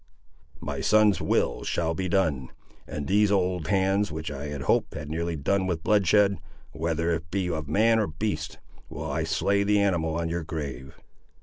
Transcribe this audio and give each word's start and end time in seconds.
"My 0.61 0.81
son's 0.81 1.21
will 1.21 1.63
shall 1.63 1.93
be 1.93 2.09
done. 2.09 2.49
And 2.87 3.01
with 3.03 3.09
these 3.09 3.31
old 3.31 3.67
hands, 3.67 4.11
which 4.11 4.31
I 4.31 4.47
had 4.47 4.63
hoped 4.63 4.95
had 4.95 5.11
nearly 5.11 5.35
done 5.35 5.67
with 5.67 5.83
bloodshed, 5.83 6.39
whether 6.71 7.11
it 7.13 7.29
be 7.29 7.51
of 7.51 7.67
man 7.67 7.99
or 7.99 8.07
beast, 8.07 8.57
will 8.89 9.11
I 9.11 9.23
slay 9.23 9.61
the 9.61 9.79
animal 9.79 10.15
on 10.15 10.27
your 10.27 10.43
grave!" 10.43 10.95